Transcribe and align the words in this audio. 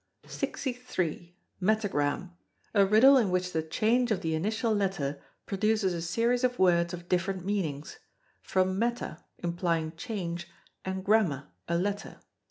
63. 0.25 1.35
Metagram, 1.61 2.31
a 2.73 2.83
riddle 2.87 3.17
in 3.17 3.29
which 3.29 3.51
the 3.53 3.61
change 3.61 4.09
of 4.09 4.21
the 4.21 4.33
initial 4.33 4.73
letter 4.73 5.21
produces 5.45 5.93
a 5.93 6.01
series 6.01 6.43
of 6.43 6.57
words 6.57 6.91
of 6.91 7.07
different 7.07 7.45
meanings; 7.45 7.99
from 8.41 8.79
meta, 8.79 9.23
implying 9.43 9.95
change, 9.95 10.47
and 10.83 11.05
gramma, 11.05 11.51
a 11.67 11.77
letter. 11.77 12.17